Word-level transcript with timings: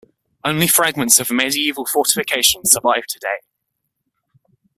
Only 0.43 0.65
fragments 0.67 1.19
of 1.19 1.27
the 1.27 1.35
medieval 1.35 1.85
fortifications 1.85 2.71
survive 2.71 3.05
today. 3.05 3.41